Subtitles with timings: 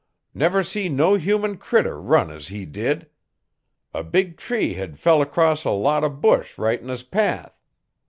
[0.33, 3.07] Never see no human critter run as he did!
[3.93, 7.61] A big tree hed fell 'cross a lot o' bush right 'n his path.